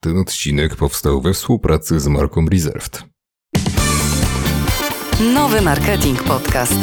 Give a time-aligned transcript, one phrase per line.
[0.00, 3.02] Ten odcinek powstał we współpracy z marką Reserved.
[5.34, 6.78] Nowy Marketing Podcast.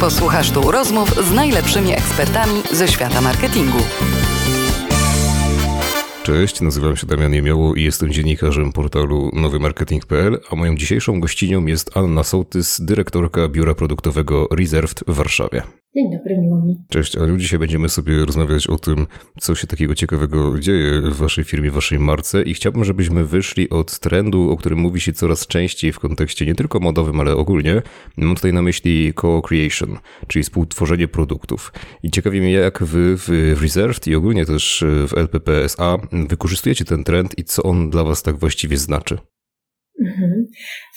[0.00, 3.78] Posłuchasz tu rozmów z najlepszymi ekspertami ze świata marketingu.
[6.22, 11.96] Cześć, nazywam się Damian Jemioło i jestem dziennikarzem portalu nowymarketing.pl, a moją dzisiejszą gościnią jest
[11.96, 15.62] Anna Sołtys, dyrektorka biura produktowego Reserved w Warszawie.
[15.94, 16.84] Dzień dobry, miło mi.
[16.88, 19.06] Cześć Aniu, dzisiaj będziemy sobie rozmawiać o tym,
[19.40, 23.70] co się takiego ciekawego dzieje w waszej firmie, w waszej marce i chciałbym, żebyśmy wyszli
[23.70, 27.82] od trendu, o którym mówi się coraz częściej w kontekście nie tylko modowym, ale ogólnie.
[28.16, 31.72] Mam tutaj na myśli co-creation, czyli współtworzenie produktów.
[32.02, 33.28] I ciekawi mnie, jak wy w
[33.62, 38.36] Reserved i ogólnie też w LPPSA wykorzystujecie ten trend i co on dla was tak
[38.36, 39.18] właściwie znaczy.
[40.00, 40.46] Mhm.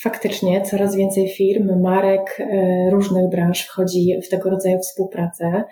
[0.02, 5.64] Faktycznie coraz więcej firm, marek e, różnych branż wchodzi w tego rodzaju współpracę.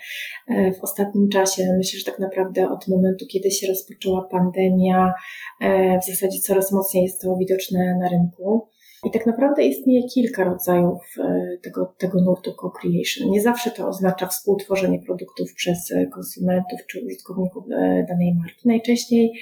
[0.48, 5.12] E, w ostatnim czasie myślę, że tak naprawdę od momentu, kiedy się rozpoczęła pandemia,
[5.60, 8.68] e, w zasadzie coraz mocniej jest to widoczne na rynku.
[9.04, 13.30] I tak naprawdę istnieje kilka rodzajów e, tego, tego nurtu co-creation.
[13.30, 18.68] Nie zawsze to oznacza współtworzenie produktów przez e, konsumentów czy użytkowników e, danej marki.
[18.68, 19.32] Najczęściej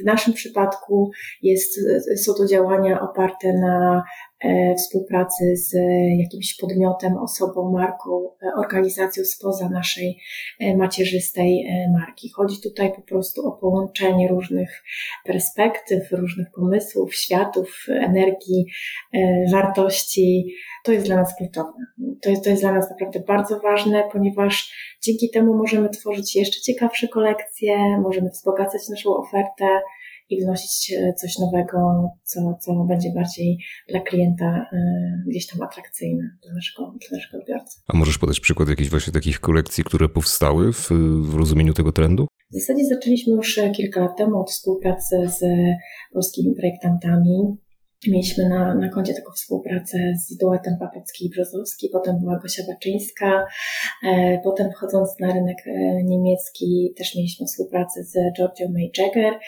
[0.00, 1.10] w naszym przypadku
[1.42, 1.80] jest,
[2.16, 4.02] są to działania oparte na
[4.78, 5.74] współpracy z
[6.18, 10.20] jakimś podmiotem, osobą, marką, e, organizacją spoza naszej
[10.60, 12.30] e, macierzystej marki.
[12.30, 14.82] Chodzi tutaj po prostu o połączenie różnych
[15.24, 18.66] perspektyw, różnych pomysłów, światów, energii,
[19.52, 20.54] wartości.
[20.84, 21.72] To jest dla nas kluczowe.
[22.22, 24.72] To jest, to jest dla nas naprawdę bardzo ważne, ponieważ
[25.02, 29.80] dzięki temu możemy tworzyć jeszcze ciekawsze kolekcje, możemy wzbogacać naszą ofertę,
[30.30, 34.78] i wnosić e, coś nowego, co, co będzie bardziej dla klienta e,
[35.28, 37.80] gdzieś tam atrakcyjne dla naszego, dla naszego odbiorcy.
[37.88, 40.88] A możesz podać przykład jakichś właśnie takich kolekcji, które powstały w,
[41.22, 42.26] w rozumieniu tego trendu?
[42.50, 45.44] W zasadzie zaczęliśmy już kilka lat temu od współpracy z
[46.12, 47.56] polskimi projektantami,
[48.06, 53.46] Mieliśmy na, na koncie taką współpracę z duetem Papecki i Brzozowski, potem była Gosia Baczyńska,
[54.06, 59.38] e, potem wchodząc na rynek e, niemiecki też mieliśmy współpracę z Georgią May Jagger.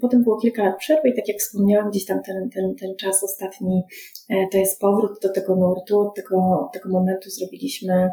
[0.00, 3.24] Potem było kilka lat przerwy i tak jak wspomniałam, gdzieś tam ten, ten, ten czas
[3.24, 3.82] ostatni
[4.30, 6.36] e, to jest powrót do tego nurtu, od tego,
[6.66, 8.10] od tego momentu zrobiliśmy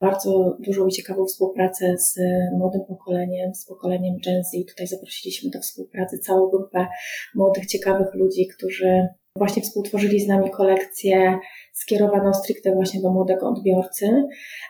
[0.00, 2.14] bardzo dużą i ciekawą współpracę z
[2.58, 4.50] młodym pokoleniem, z pokoleniem Gen Z.
[4.68, 6.86] Tutaj zaprosiliśmy do współpracy całą grupę
[7.34, 9.08] młodych, ciekawych ludzi, którzy
[9.38, 11.38] Właśnie współtworzyli z nami kolekcję
[11.72, 14.06] skierowaną stricte właśnie do młodego odbiorcy,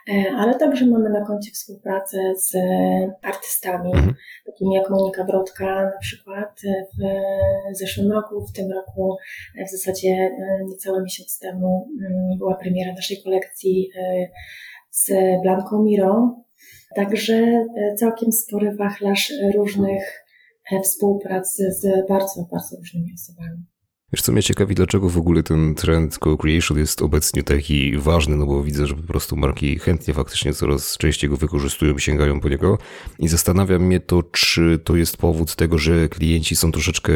[0.08, 2.56] e, ale także mamy na koncie współpracę z
[3.22, 4.14] artystami, mhm.
[4.47, 6.60] takimi jak Monika Brodka na przykład
[7.72, 9.16] w zeszłym roku, w tym roku
[9.66, 14.28] w zasadzie e, niecały miesiąc temu mm, była premiera naszej kolekcji e,
[14.91, 16.42] z Blanką Mirą.
[16.97, 17.66] Także
[17.97, 20.24] całkiem spory wachlarz różnych
[20.82, 23.73] współprac z bardzo, bardzo różnymi osobami.
[24.14, 28.47] Wiesz co mnie ciekawi, dlaczego w ogóle ten trend co-creation jest obecnie taki ważny, no
[28.47, 32.78] bo widzę, że po prostu marki chętnie faktycznie coraz częściej go wykorzystują, sięgają po niego.
[33.19, 37.12] I zastanawia mnie to, czy to jest powód tego, że klienci są troszeczkę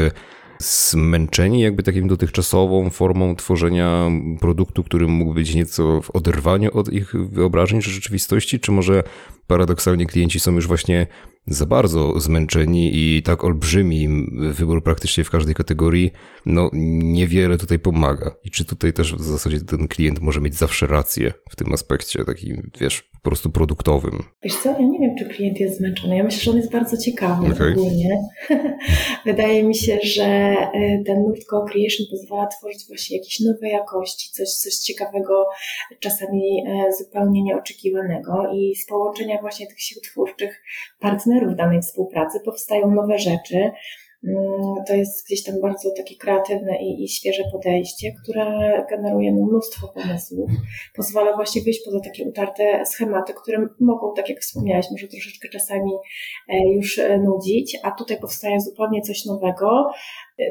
[0.59, 4.11] zmęczeni jakby takim dotychczasową formą tworzenia
[4.41, 9.03] produktu, który mógł być nieco w oderwaniu od ich wyobrażeń czy rzeczywistości, czy może
[9.49, 11.07] paradoksalnie klienci są już właśnie
[11.47, 14.09] za bardzo zmęczeni i tak olbrzymi
[14.53, 16.11] wybór praktycznie w każdej kategorii,
[16.47, 16.71] no
[17.03, 18.31] niewiele tutaj pomaga.
[18.45, 22.25] I czy tutaj też w zasadzie ten klient może mieć zawsze rację w tym aspekcie
[22.25, 24.23] takim, wiesz, po prostu produktowym?
[24.43, 26.17] Wiesz co, ja nie wiem, czy klient jest zmęczony.
[26.17, 27.73] Ja myślę, że on jest bardzo ciekawy okay.
[27.73, 28.21] ogólnie.
[29.27, 34.49] Wydaje mi się, że e, ten nurt co-creation pozwala tworzyć właśnie jakieś nowe jakości, coś,
[34.49, 35.47] coś ciekawego,
[36.01, 40.63] czasami e, zupełnie nieoczekiwanego i z połączenia właśnie tych sił twórczych
[41.01, 43.71] partnerów danej współpracy powstają nowe rzeczy,
[44.87, 48.47] to jest gdzieś tam bardzo takie kreatywne i, i świeże podejście, które
[48.91, 50.51] generuje mnóstwo pomysłów,
[50.97, 55.93] pozwala właśnie wyjść poza takie utarte schematy, które mogą, tak jak wspomniałeś, może troszeczkę czasami
[56.49, 59.91] e, już e, nudzić, a tutaj powstaje zupełnie coś nowego,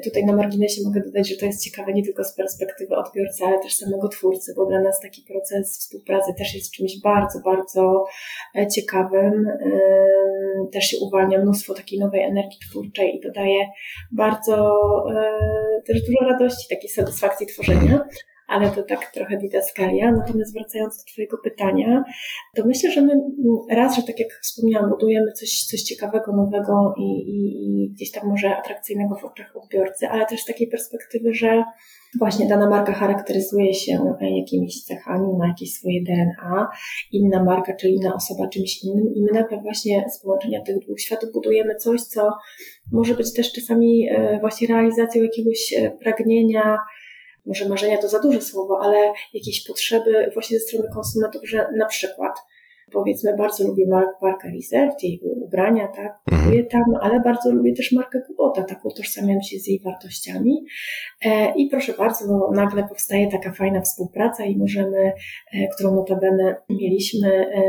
[0.03, 3.59] Tutaj na marginesie mogę dodać, że to jest ciekawe nie tylko z perspektywy odbiorcy, ale
[3.59, 8.05] też samego twórcy, bo dla nas taki proces współpracy też jest czymś bardzo, bardzo
[8.55, 9.47] e, ciekawym.
[10.71, 13.69] Też się uwalnia mnóstwo takiej nowej energii twórczej i dodaje
[14.11, 14.55] bardzo
[15.15, 18.05] e, też dużo radości, takiej satysfakcji tworzenia.
[18.47, 20.11] Ale to tak trochę didaskalia.
[20.11, 22.03] Natomiast wracając do Twojego pytania,
[22.55, 23.13] to myślę, że my
[23.69, 28.27] raz, że tak jak wspomniałam, budujemy coś, coś ciekawego, nowego i, i, i gdzieś tam
[28.27, 31.63] może atrakcyjnego w oczach odbiorcy, ale też z takiej perspektywy, że
[32.19, 36.67] właśnie dana marka charakteryzuje się jakimiś cechami, ma jakieś swoje DNA,
[37.11, 41.01] inna marka czy inna osoba czymś innym i my nagle właśnie z połączenia tych dwóch
[41.01, 42.31] światów budujemy coś, co
[42.91, 46.77] może być też czasami e, właśnie realizacją jakiegoś e, pragnienia,
[47.47, 51.85] może marzenia to za duże słowo, ale jakiejś potrzeby właśnie ze strony konsumentów, że na
[51.85, 52.39] przykład
[52.91, 53.87] powiedzmy bardzo lubię
[54.21, 56.43] markę Reserved, jej ubrania, tak, mhm.
[56.43, 60.65] kupuję tam, ale bardzo lubię też markę Kubota, tak utożsamiam się z jej wartościami
[61.25, 64.97] e, i proszę bardzo, nagle powstaje taka fajna współpraca i możemy,
[65.53, 67.61] e, którą notabene mieliśmy, e,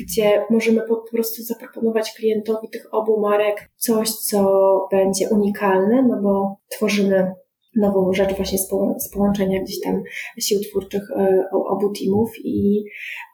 [0.00, 4.48] gdzie możemy po prostu zaproponować klientowi tych obu marek coś, co
[4.90, 7.32] będzie unikalne, no bo tworzymy
[7.76, 8.68] nową rzecz właśnie z,
[9.12, 10.02] połączenia gdzieś tam
[10.38, 12.84] sił twórczych e, obu teamów i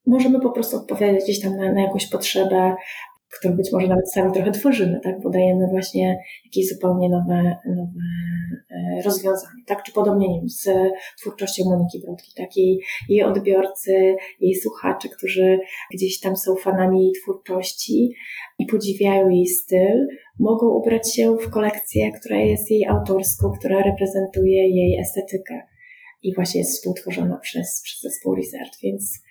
[0.06, 2.76] możemy po prostu odpowiadać gdzieś tam na, na jakąś potrzebę,
[3.38, 5.20] którą być może nawet sami trochę tworzymy, tak?
[5.22, 8.00] Podajemy właśnie jakieś zupełnie nowe, nowe
[8.70, 9.82] e, rozwiązania, tak?
[9.82, 10.68] Czy podobnie nie wiem, z
[11.20, 12.56] twórczością Moniki Brodki, tak?
[12.56, 15.58] Jej, jej odbiorcy, jej słuchacze, którzy
[15.94, 18.14] gdzieś tam są fanami jej twórczości
[18.58, 20.06] i podziwiają jej styl,
[20.38, 25.62] mogą ubrać się w kolekcję, która jest jej autorską, która reprezentuje jej estetykę
[26.22, 29.22] i właśnie jest współtworzona przez, przez zespół Research, więc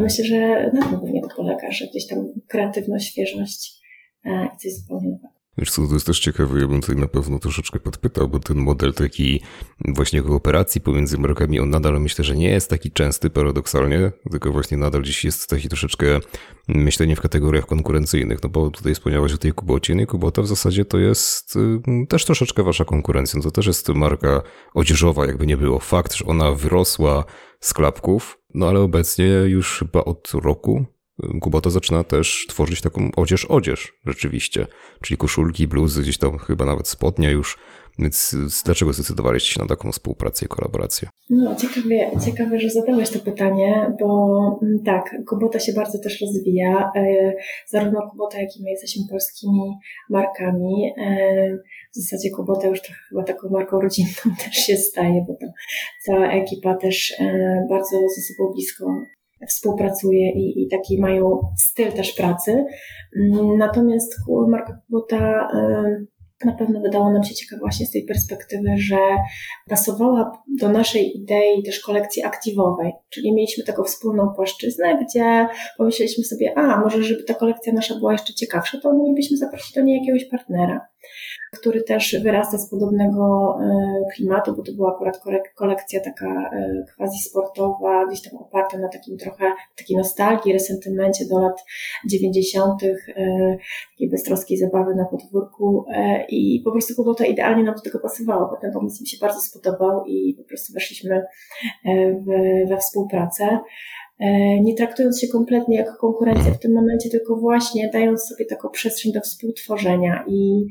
[0.00, 3.80] myślę, że na tym głównie to polega, że gdzieś tam kreatywność, świeżość
[4.24, 5.37] e, i coś zupełnie nowego.
[5.58, 8.56] Wiesz co, to jest też ciekawe, ja bym tutaj na pewno troszeczkę podpytał, bo ten
[8.56, 9.40] model taki
[9.88, 14.76] właśnie kooperacji pomiędzy markami, on nadal myślę, że nie jest taki częsty paradoksalnie, tylko właśnie
[14.76, 16.20] nadal gdzieś jest taki troszeczkę
[16.68, 20.46] myślenie w kategoriach konkurencyjnych, no bo tutaj wspomniałaś o tej Kubocie, no i Kubota w
[20.46, 24.42] zasadzie to jest y, też troszeczkę wasza konkurencja, no to też jest marka
[24.74, 25.78] odzieżowa, jakby nie było.
[25.78, 27.24] Fakt, że ona wyrosła
[27.60, 30.86] z klapków, no ale obecnie już chyba od roku
[31.40, 34.66] Kubota zaczyna też tworzyć taką odzież-odzież rzeczywiście,
[35.02, 37.58] czyli koszulki, bluzy, gdzieś tam chyba nawet spodnia już.
[37.98, 41.08] Więc dlaczego zdecydowaliście się na taką współpracę i kolaborację?
[41.30, 46.92] No, ciekawe, ciekawe, że zadałeś to pytanie, bo mm, tak, Kubota się bardzo też rozwija.
[46.96, 47.34] E,
[47.66, 49.78] zarówno Kubota, jak i my jesteśmy polskimi
[50.10, 50.92] markami.
[50.98, 51.58] E,
[51.92, 55.50] w zasadzie Kubota już trochę chyba taką marką rodzinną też się staje, bo tam
[56.04, 58.84] cała ekipa też e, bardzo ze sobą blisko
[59.48, 62.64] współpracuje i, i taki mają styl też pracy.
[63.16, 64.14] Mm, natomiast
[64.48, 65.48] marka Kubota
[66.44, 68.96] na pewno wydało nam się ciekawe właśnie z tej perspektywy, że
[69.68, 75.46] pasowała do naszej idei też kolekcji aktywowej, czyli mieliśmy taką wspólną płaszczyznę, gdzie
[75.78, 79.82] pomyśleliśmy sobie, a może żeby ta kolekcja nasza była jeszcze ciekawsza, to moglibyśmy zaprosić do
[79.82, 80.88] niej jakiegoś partnera
[81.52, 85.20] który też wyrasta z podobnego e, klimatu, bo to była akurat
[85.54, 89.44] kolekcja taka e, quasi sportowa, gdzieś tam oparta na takim trochę
[89.76, 91.64] takiej nostalgii, resentymencie do lat
[92.10, 92.94] 90., e,
[93.92, 95.84] takiej beztroskiej zabawy na podwórku
[96.28, 99.40] i po prostu to idealnie nam do tego pasowało, bo ten pomysł mi się bardzo
[99.40, 101.22] spodobał i po prostu weszliśmy
[102.68, 103.58] we współpracę.
[104.20, 108.68] E, nie traktując się kompletnie jako konkurencja w tym momencie, tylko właśnie dając sobie taką
[108.68, 110.66] przestrzeń do współtworzenia i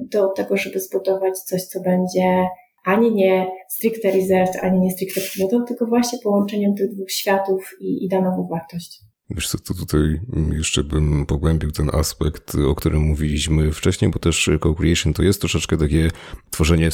[0.00, 2.46] do tego, żeby zbudować coś, co będzie
[2.84, 8.04] ani nie stricte reserved, ani nie stricte przygotowy, tylko właśnie połączeniem tych dwóch światów i,
[8.04, 9.05] i da nową wartość.
[9.30, 10.20] Wiesz co, to tutaj
[10.52, 15.76] jeszcze bym pogłębił ten aspekt, o którym mówiliśmy wcześniej, bo też co-creation to jest troszeczkę
[15.76, 16.10] takie
[16.50, 16.88] tworzenie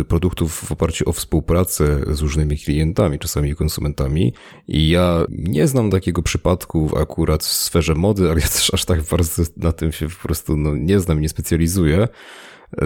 [0.00, 4.34] y, produktów w oparciu o współpracę z różnymi klientami, czasami konsumentami.
[4.68, 9.02] I ja nie znam takiego przypadku akurat w sferze mody, ale ja też aż tak
[9.02, 12.08] bardzo na tym się po prostu no, nie znam, nie specjalizuję.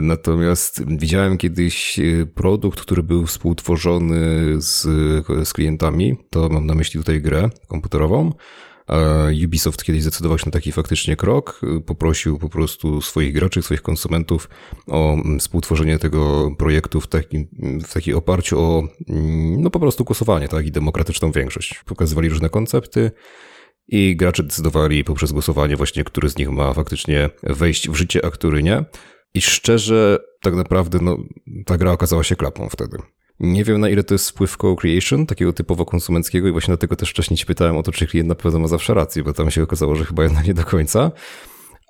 [0.02, 4.16] Natomiast widziałem kiedyś y, produkt, który był współtworzony
[4.58, 4.82] z,
[5.48, 6.16] z klientami.
[6.30, 8.32] To mam na myśli tutaj grę komputerową
[9.44, 14.48] Ubisoft kiedyś zdecydował się na taki faktycznie krok, poprosił po prostu swoich graczy, swoich konsumentów
[14.86, 17.48] o mm, współtworzenie tego projektu w takim,
[17.84, 21.82] w takim oparciu o mm, no po prostu głosowanie, tak, i demokratyczną większość.
[21.86, 23.10] Pokazywali różne koncepty,
[23.88, 28.30] i gracze decydowali poprzez głosowanie właśnie, który z nich ma faktycznie wejść w życie, a
[28.30, 28.84] który nie.
[29.34, 31.18] I szczerze, tak naprawdę, no,
[31.66, 32.98] ta gra okazała się klapą wtedy.
[33.40, 37.10] Nie wiem, na ile to jest wpływ co-creation, takiego typowo konsumenckiego i właśnie dlatego też
[37.10, 39.62] wcześniej ci pytałem o to, czy klient na pewno ma zawsze rację, bo tam się
[39.62, 41.10] okazało, że chyba jednak nie do końca.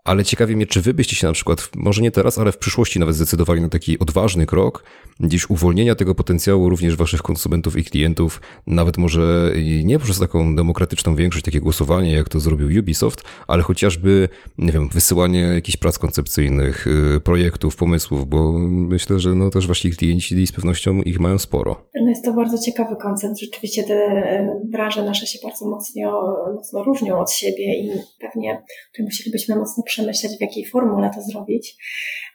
[0.04, 3.00] Ale ciekawi mnie, czy wy byście się na przykład, może nie teraz, ale w przyszłości
[3.00, 4.84] nawet zdecydowali na taki odważny krok
[5.20, 9.52] gdzieś uwolnienia tego potencjału również waszych konsumentów i klientów, nawet może
[9.84, 14.88] nie przez taką demokratyczną większość, takie głosowanie, jak to zrobił Ubisoft, ale chociażby, nie wiem,
[14.88, 20.52] wysyłanie jakichś prac koncepcyjnych, y, projektów, pomysłów, bo myślę, że no też wasi klienci z
[20.52, 21.88] pewnością ich mają sporo.
[22.02, 23.40] No jest to bardzo ciekawy koncept.
[23.40, 28.62] Rzeczywiście te e, branże nasze się bardzo mocno, mocno różnią od siebie i pewnie
[29.00, 31.76] musielibyśmy mocno przemyśleć, w jakiej formule to zrobić.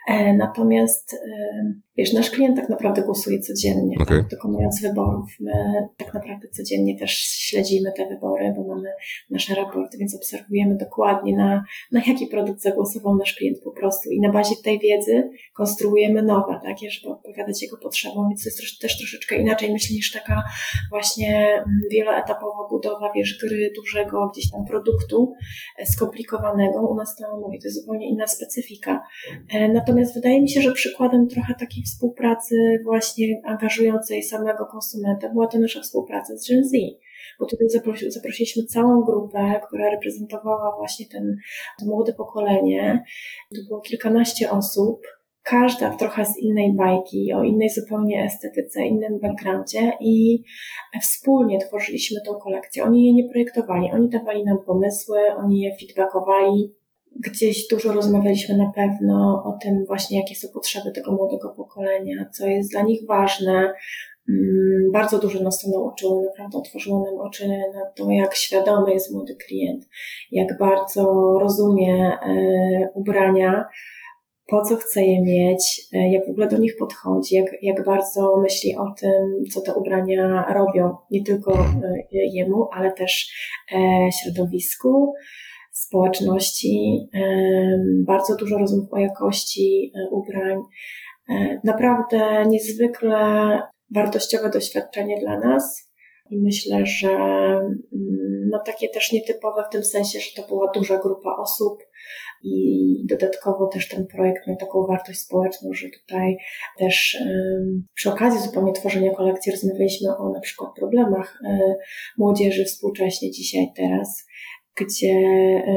[0.10, 4.18] E, natomiast e, wiesz, nasz klient tak naprawdę głosuje codziennie, okay.
[4.18, 5.30] tak, dokonując wyborów.
[5.40, 5.52] My
[5.98, 8.90] tak naprawdę codziennie też śledzimy te wybory, bo mamy
[9.30, 14.20] nasze raporty, więc obserwujemy dokładnie na, na jaki produkt zagłosował nasz klient po prostu i
[14.20, 18.98] na bazie tej wiedzy konstruujemy nowe, tak, żeby odpowiadać jego potrzebom, więc to jest też
[18.98, 20.44] troszeczkę inaczej myślę niż taka
[20.90, 25.34] właśnie mm, wieloetapowa budowa, wiesz, gry dużego gdzieś tam produktu
[25.78, 26.88] e, skomplikowanego.
[26.88, 29.02] U nas to mówię, to jest zupełnie inna specyfika.
[29.74, 35.60] Natomiast wydaje mi się, że przykładem trochę takiej współpracy właśnie angażującej samego konsumenta była to
[35.60, 36.72] nasza współpraca z Gen Z.
[37.40, 37.68] Bo tutaj
[38.08, 41.36] zaprosiliśmy całą grupę, która reprezentowała właśnie ten,
[41.80, 43.04] to młode pokolenie.
[43.56, 45.02] To było kilkanaście osób,
[45.44, 50.44] każda trochę z innej bajki, o innej zupełnie estetyce, innym backgroundzie i
[51.02, 52.84] wspólnie tworzyliśmy tą kolekcję.
[52.84, 56.76] Oni je nie projektowali, oni dawali nam pomysły, oni je feedbackowali,
[57.16, 62.48] Gdzieś dużo rozmawialiśmy na pewno o tym właśnie, jakie są potrzeby tego młodego pokolenia, co
[62.48, 63.74] jest dla nich ważne.
[64.30, 69.14] Mm, bardzo dużo nas to nauczyło, naprawdę otworzyło nam oczy na to, jak świadomy jest
[69.14, 69.90] młody klient,
[70.32, 71.04] jak bardzo
[71.40, 73.66] rozumie e, ubrania,
[74.48, 78.38] po co chce je mieć, e, jak w ogóle do nich podchodzi, jak, jak bardzo
[78.38, 83.34] myśli o tym, co te ubrania robią, nie tylko e, jemu, ale też
[84.22, 85.14] środowisku
[85.90, 87.08] społeczności,
[88.08, 90.58] bardzo dużo rozmów o jakości e, ubrań.
[91.30, 93.18] E, naprawdę niezwykle
[93.96, 95.92] wartościowe doświadczenie dla nas
[96.30, 97.80] i myślę, że mm,
[98.52, 101.84] no takie też nietypowe w tym sensie, że to była duża grupa osób
[102.44, 106.38] i dodatkowo też ten projekt miał taką wartość społeczną, że tutaj
[106.78, 107.18] też
[107.94, 111.76] przy okazji zupełnie tworzenia kolekcji rozmawialiśmy o na przykład problemach e,
[112.18, 114.26] młodzieży współcześnie dzisiaj, teraz,
[114.76, 115.74] gdzie e,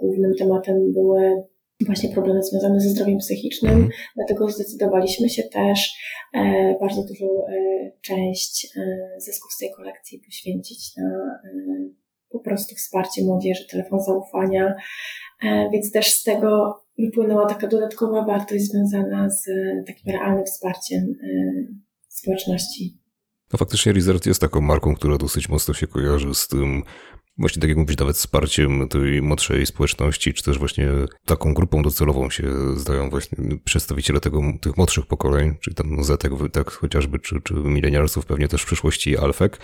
[0.00, 1.42] głównym tematem były
[1.86, 5.94] właśnie problemy związane ze zdrowiem psychicznym, dlatego zdecydowaliśmy się też
[6.34, 7.52] e, bardzo dużą e,
[8.00, 8.68] część
[9.18, 11.40] zysków z tej kolekcji poświęcić na
[12.30, 14.74] po prostu wsparcie młodzieży, telefon zaufania,
[15.72, 19.44] więc też z tego wypłynęła taka dodatkowa wartość związana z
[19.86, 21.14] takim realnym wsparciem
[22.08, 22.98] społeczności.
[23.52, 26.82] No faktycznie Resort jest taką marką, która dosyć mocno się kojarzy z tym
[27.38, 30.88] Właśnie tak jak mówisz, nawet wsparciem tej młodszej społeczności, czy też właśnie
[31.24, 32.44] taką grupą docelową się
[32.76, 38.26] zdają właśnie przedstawiciele tego, tych młodszych pokoleń, czyli tam Zetek, tak chociażby, czy, czy milenialsów,
[38.26, 39.58] pewnie też w przyszłości Alfek.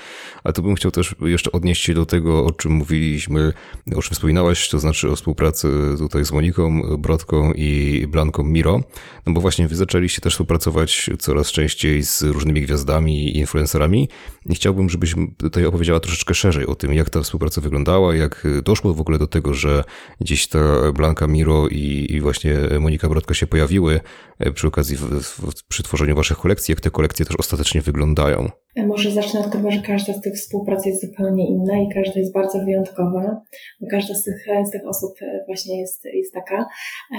[0.45, 3.53] Ale to bym chciał też jeszcze odnieść się do tego, o czym mówiliśmy,
[3.97, 8.81] o czym wspominałaś, to znaczy o współpracy tutaj z Moniką Brodką i Blanką Miro,
[9.27, 14.09] no bo właśnie wy zaczęliście też współpracować coraz częściej z różnymi gwiazdami i influencerami
[14.47, 18.95] i chciałbym, żebyś tutaj opowiedziała troszeczkę szerzej o tym, jak ta współpraca wyglądała, jak doszło
[18.95, 19.85] w ogóle do tego, że
[20.21, 20.59] gdzieś ta
[20.93, 24.01] Blanka Miro i, i właśnie Monika Brodka się pojawiły
[24.39, 28.51] e, przy okazji w, w, przy tworzeniu waszych kolekcji, jak te kolekcje też ostatecznie wyglądają.
[28.77, 32.33] Może zacznę od tego, że każda z tych współprac jest zupełnie inna i każda jest
[32.33, 33.41] bardzo wyjątkowa,
[33.81, 35.15] bo każda z tych, z tych osób
[35.47, 36.67] właśnie jest, jest taka.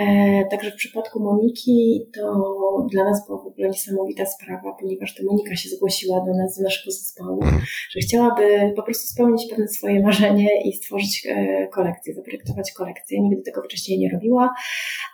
[0.01, 5.23] E, także w przypadku Moniki to dla nas była w ogóle niesamowita sprawa, ponieważ to
[5.23, 7.61] Monika się zgłosiła do nas, do naszego zespołu, mhm.
[7.91, 13.21] że chciałaby po prostu spełnić pewne swoje marzenie i stworzyć e, kolekcję, zaprojektować kolekcję.
[13.21, 14.53] Nigdy tego wcześniej nie robiła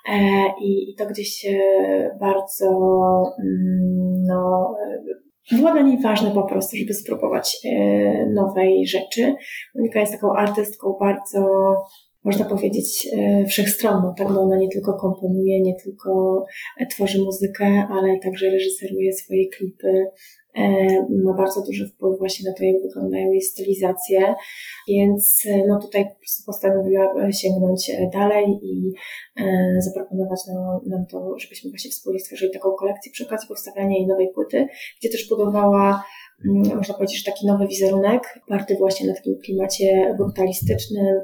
[0.10, 0.20] e,
[0.62, 1.46] i, to gdzieś
[2.20, 2.66] bardzo
[3.40, 4.76] mm, no,
[5.52, 9.36] było dla niej ważne po prostu, żeby spróbować e, nowej rzeczy.
[9.76, 11.46] Monika jest taką artystką bardzo,
[12.28, 16.44] można powiedzieć, e, wszechstronną, tak, bo ona nie tylko komponuje, nie tylko
[16.90, 20.06] tworzy muzykę, ale także reżyseruje swoje klipy,
[20.58, 20.88] E,
[21.26, 24.36] ma bardzo duży wpływ właśnie na to, jak wyglądają jej stylizacje,
[24.88, 28.94] więc e, no tutaj po prostu postanowiła e, sięgnąć dalej i
[29.80, 34.30] zaproponować nam, nam to, żebyśmy właśnie wspólnie stworzyli taką kolekcję przy okazji powstawania jej nowej
[34.34, 34.68] płyty,
[35.00, 36.04] gdzie też budowała
[36.76, 41.16] można powiedzieć, że taki nowy wizerunek, oparty właśnie na takim klimacie brutalistycznym,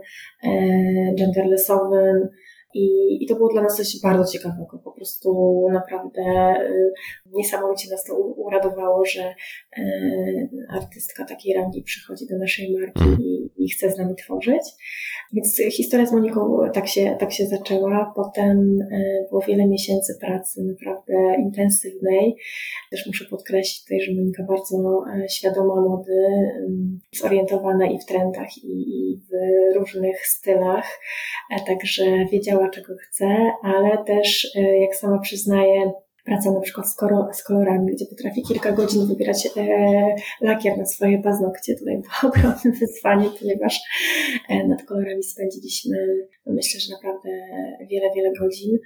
[1.17, 2.29] genderlessowym,
[2.73, 4.79] i, I to było dla nas coś bardzo ciekawego.
[4.83, 6.21] Po prostu naprawdę
[6.61, 6.93] y,
[7.31, 9.35] niesamowicie nas to uradowało, że
[9.77, 13.17] y, artystka takiej rangi przychodzi do naszej marki mhm.
[13.65, 14.63] I, chce z nami tworzyć.
[15.33, 18.13] Więc historia z Moniką tak się, tak się zaczęła.
[18.15, 22.35] Potem e, było wiele miesięcy pracy naprawdę intensywnej.
[22.91, 26.25] Też muszę podkreślić tutaj, że Monika bardzo e, świadoma mody,
[27.15, 30.99] zorientowana i w trendach, i w różnych stylach.
[31.67, 35.91] Także wiedziała, czego chce, ale też, jak sama przyznaje,
[36.23, 36.95] praca na przykład z,
[37.33, 41.75] z kolorami, gdzie potrafi kilka godzin wybierać e, lakier na swoje paznokcie.
[41.75, 43.79] Tutaj było ogromne wyzwanie, ponieważ
[44.49, 45.97] e, nad kolorami spędziliśmy,
[46.45, 47.29] no myślę, że naprawdę
[47.89, 48.77] wiele, wiele godzin.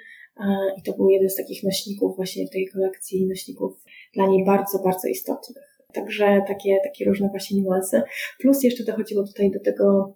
[0.77, 5.07] I to był jeden z takich nośników właśnie tej kolekcji, nośników dla niej bardzo, bardzo
[5.07, 5.77] istotnych.
[5.93, 8.03] Także takie, takie różne właśnie niuanse.
[8.39, 10.15] Plus jeszcze dochodziło tutaj do tego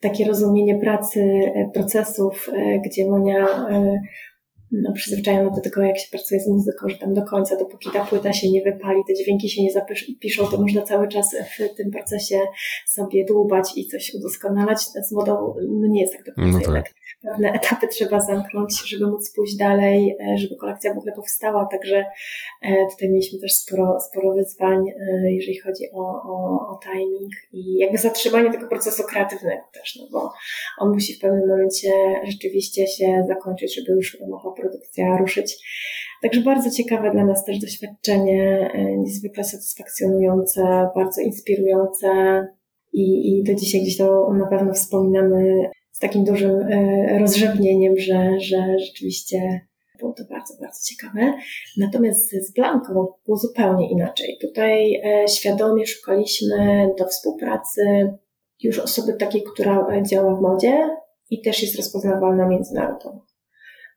[0.00, 4.00] takie rozumienie pracy, e, procesów, e, gdzie Monia e,
[4.72, 8.04] no, przyzwyczajona do tego, jak się pracuje z muzyką, że tam do końca, dopóki ta
[8.04, 11.90] płyta się nie wypali, te dźwięki się nie zapiszą, to można cały czas w tym
[11.90, 12.40] procesie
[12.86, 14.78] sobie dłubać i coś udoskonalać.
[14.82, 16.58] Z modą no nie jest tak do końca.
[16.58, 21.12] No tak pewne etapy trzeba zamknąć, żeby móc pójść dalej, e, żeby kolekcja w ogóle
[21.12, 21.68] powstała.
[21.70, 22.04] Także
[22.62, 27.78] e, tutaj mieliśmy też sporo, sporo wyzwań, e, jeżeli chodzi o, o, o timing i
[27.78, 30.32] jakby zatrzymanie tego procesu kreatywnego też, no bo
[30.78, 31.90] on musi w pewnym momencie
[32.24, 35.56] rzeczywiście się zakończyć, żeby już mogła produkcja ruszyć.
[36.22, 42.08] Także bardzo ciekawe dla nas też doświadczenie, niezwykle satysfakcjonujące, bardzo inspirujące
[42.92, 48.40] i, i do dzisiaj gdzieś to na pewno wspominamy z takim dużym e, rozrzewnieniem, że,
[48.40, 49.66] że rzeczywiście
[49.98, 51.32] było to bardzo, bardzo ciekawe.
[51.76, 54.38] Natomiast z Blanką było zupełnie inaczej.
[54.40, 57.82] Tutaj e, świadomie szukaliśmy do współpracy
[58.62, 60.90] już osoby takiej, która działa w modzie
[61.30, 63.26] i też jest rozpoznawalna międzynarodowo.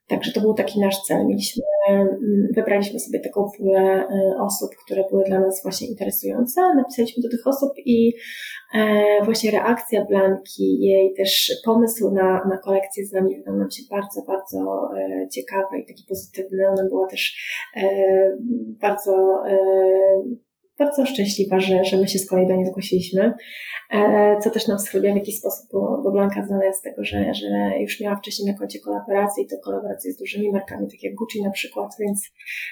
[0.10, 1.28] Także to był taki nasz cel.
[1.28, 2.18] Mieliśmy, mm,
[2.56, 6.62] wybraliśmy sobie taką pulę y, osób, które były dla nas właśnie interesujące.
[6.76, 8.14] Napisaliśmy do tych osób i
[8.74, 13.84] e, właśnie reakcja Blanki, jej też pomysł na, na kolekcję z nami wydał nam się
[13.90, 16.70] bardzo, bardzo e, ciekawy i taki pozytywny.
[16.70, 17.36] Ona była też
[17.76, 17.90] e,
[18.82, 19.44] bardzo
[20.80, 23.34] bardzo szczęśliwa, że, że my się z kolei do niej zgłosiliśmy,
[23.92, 27.04] e, co też nam schlubia w jakiś sposób, bo, bo Blanka znana jest z tego,
[27.04, 27.48] że, że
[27.80, 31.44] już miała wcześniej na koncie kolaboracje i to kolaboracje z dużymi markami, tak jak Gucci
[31.44, 32.30] na przykład, więc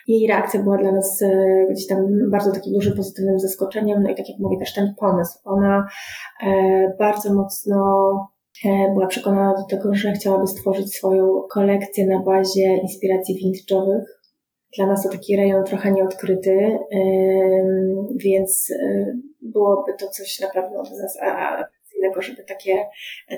[0.07, 4.15] jej reakcja była dla nas e, gdzieś tam bardzo takim dużym pozytywnym zaskoczeniem, no i
[4.15, 5.39] tak jak mówię, też ten pomysł.
[5.45, 5.87] Ona
[6.47, 7.77] e, bardzo mocno
[8.93, 14.03] była przekonana do tego, że chciałaby stworzyć swoją kolekcję na bazie inspiracji vintage'owych,
[14.75, 16.79] dla nas to taki rejon trochę nieodkryty,
[18.15, 22.85] więc y, byłoby to coś na pewno dla nas atrakcyjnego, żeby takie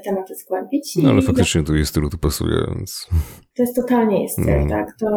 [0.04, 0.96] tematy zgłębić.
[0.96, 3.08] No ale faktycznie tu jest stylu to pasuje, więc...
[3.56, 4.70] To jest totalnie jest cel, no.
[4.70, 4.88] tak.
[5.00, 5.08] To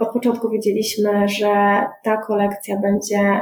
[0.00, 3.40] od początku wiedzieliśmy, że ta kolekcja będzie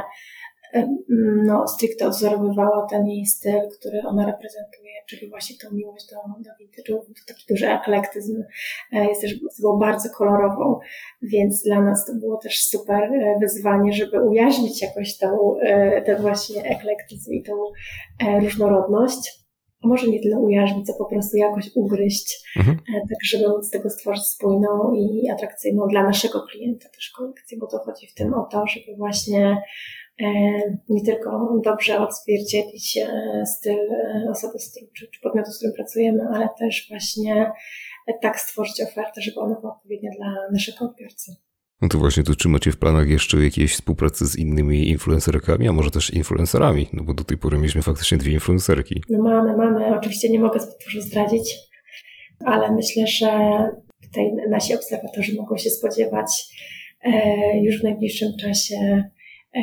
[1.45, 6.49] no, stricte odzorowywała ten jej styl, który ona reprezentuje, czyli właśnie tą miłość do, do
[6.49, 8.43] vintage'u, to taki duży eklektyzm.
[8.93, 10.79] E, jest też osobą bardzo kolorową,
[11.21, 16.21] więc dla nas to było też super e, wyzwanie, żeby ujarzmić jakoś tą, e, ten
[16.21, 17.53] właśnie eklektyzm i tą
[18.39, 19.47] różnorodność
[19.83, 22.77] może nie tyle ujarzmić, co po prostu jakoś ugryźć, mhm.
[22.87, 27.67] tak żeby móc z tego stworzyć spójną i atrakcyjną dla naszego klienta też kolekcję, bo
[27.67, 29.61] to chodzi w tym o to, żeby właśnie
[30.89, 34.57] nie tylko dobrze odzwierciedlić e, styl e, osoby
[34.93, 37.51] czy, czy podmiotu, z którym pracujemy, ale też właśnie
[38.21, 41.31] tak stworzyć ofertę, żeby ona była odpowiednia dla naszego odbiorcy.
[41.81, 45.73] No to właśnie, to czy macie w planach jeszcze jakieś współpracy z innymi influencerkami, a
[45.73, 46.87] może też influencerami?
[46.93, 49.03] No bo do tej pory mieliśmy faktycznie dwie influencerki.
[49.09, 49.97] No mamy, mamy.
[49.97, 51.55] Oczywiście nie mogę zbyt dużo zdradzić,
[52.45, 53.29] ale myślę, że
[54.03, 56.45] tutaj nasi obserwatorzy mogą się spodziewać
[57.61, 59.09] już w najbliższym czasie
[59.57, 59.61] E,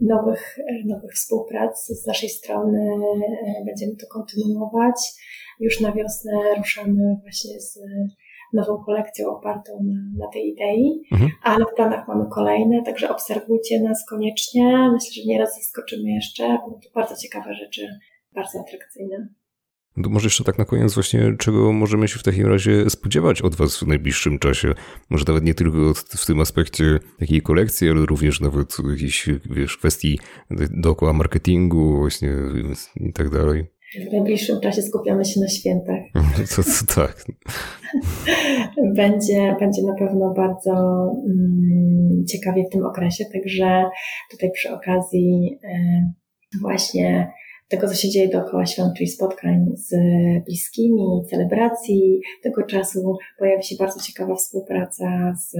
[0.00, 2.78] nowych, e, nowych współprac z naszej strony.
[3.46, 4.96] E, będziemy to kontynuować.
[5.60, 7.78] Już na wiosnę ruszamy właśnie z
[8.52, 11.30] nową kolekcją opartą na, na tej idei, mhm.
[11.42, 14.90] ale w planach mamy kolejne, także obserwujcie nas koniecznie.
[14.92, 17.88] Myślę, że nieraz zaskoczymy jeszcze, bo to bardzo ciekawe rzeczy,
[18.34, 19.28] bardzo atrakcyjne.
[20.02, 23.54] To może jeszcze tak na koniec właśnie, czego możemy się w takim razie spodziewać od
[23.54, 24.74] Was w najbliższym czasie?
[25.10, 30.18] Może nawet nie tylko w tym aspekcie takiej kolekcji, ale również nawet jakichś wiesz, kwestii
[30.70, 32.30] dookoła marketingu właśnie
[32.96, 33.66] i tak dalej.
[34.08, 36.00] W najbliższym czasie skupiamy się na świętach.
[36.56, 37.24] To, to tak.
[38.96, 40.72] będzie, będzie na pewno bardzo
[41.28, 43.84] mm, ciekawie w tym okresie, także
[44.30, 47.32] tutaj przy okazji y, właśnie
[47.72, 49.94] tego, co się dzieje dookoła świąt, czyli spotkań z
[50.44, 52.20] bliskimi, celebracji.
[52.42, 55.56] Tego czasu pojawi się bardzo ciekawa współpraca z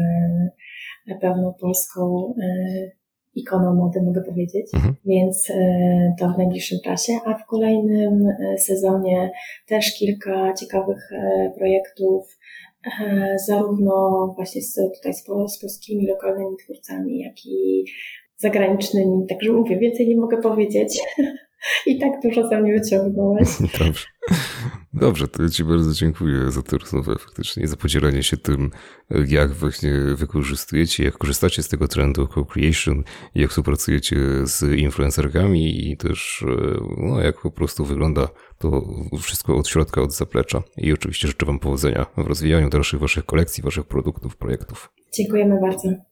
[1.21, 2.35] pewną polską
[3.35, 4.95] ikoną mody, mogę powiedzieć, mhm.
[5.05, 9.31] więc e, to w najbliższym czasie, a w kolejnym e, sezonie
[9.67, 11.11] też kilka ciekawych
[11.57, 12.39] projektów,
[13.47, 17.85] zarówno właśnie z, tutaj z, z polskimi lokalnymi twórcami, jak i
[18.37, 19.27] zagranicznymi.
[19.29, 21.01] Także mówię, więcej nie mogę powiedzieć.
[21.87, 23.49] I tak dużo za mnie wyciągnąłeś.
[23.79, 24.07] Dobrze.
[24.95, 28.71] Dobrze, to Ci bardzo dziękuję za tę rozmowę faktycznie, za podzielenie się tym,
[29.29, 36.45] jak właśnie wykorzystujecie, jak korzystacie z tego trendu co-creation, jak współpracujecie z influencerkami i też
[36.99, 38.83] no, jak po prostu wygląda to
[39.21, 40.63] wszystko od środka, od zaplecza.
[40.77, 44.93] I oczywiście życzę Wam powodzenia w rozwijaniu dalszych Waszych kolekcji, Waszych produktów, projektów.
[45.15, 46.12] Dziękujemy bardzo.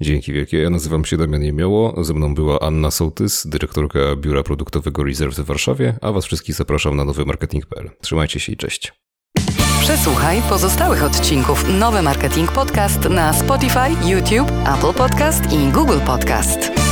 [0.00, 0.58] Dzięki wielkie.
[0.58, 2.04] Ja nazywam się Damian Jemioło.
[2.04, 6.96] Ze mną była Anna Sołtys, dyrektorka Biura Produktowego Reserve w Warszawie, a Was wszystkich zapraszam
[6.96, 7.90] na nowy marketing.pl.
[8.00, 8.92] Trzymajcie się i cześć.
[9.80, 16.87] Przesłuchaj pozostałych odcinków Nowy Marketing Podcast na Spotify, YouTube, Apple Podcast i Google Podcast.